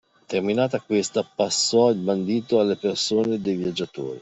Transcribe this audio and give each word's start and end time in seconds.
Terminata 0.27 0.79
questa, 0.79 1.21
passò 1.23 1.91
il 1.91 1.99
bandito 1.99 2.59
alle 2.59 2.75
persone 2.75 3.39
de’ 3.39 3.55
viaggiatori. 3.55 4.19